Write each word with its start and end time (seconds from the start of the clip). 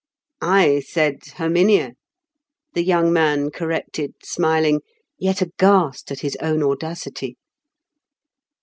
"I 0.41 0.79
said 0.79 1.21
'Herminia,'" 1.23 1.93
the 2.73 2.83
young 2.83 3.13
man 3.13 3.51
corrected, 3.51 4.15
smiling, 4.23 4.81
yet 5.19 5.43
aghast 5.43 6.11
at 6.11 6.21
his 6.21 6.35
own 6.37 6.63
audacity. 6.63 7.37